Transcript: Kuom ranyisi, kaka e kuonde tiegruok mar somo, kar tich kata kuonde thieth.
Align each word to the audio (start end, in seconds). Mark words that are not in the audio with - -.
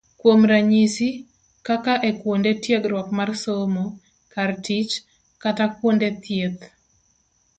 Kuom 0.19 0.41
ranyisi, 0.49 1.07
kaka 1.67 1.93
e 2.09 2.11
kuonde 2.19 2.51
tiegruok 2.63 3.07
mar 3.17 3.29
somo, 3.43 3.85
kar 4.33 4.51
tich 4.65 4.93
kata 5.41 5.65
kuonde 5.77 6.07
thieth. 6.23 6.61